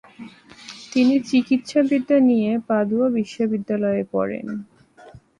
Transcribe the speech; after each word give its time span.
তিনি 0.91 1.15
চিকিৎসাবিদ্যা 1.29 2.17
নিয়ে 2.29 2.51
পাদুয়া 2.67 3.07
বিশ্ববিদ্যালয়ে 3.17 4.03
পরেন। 4.13 4.45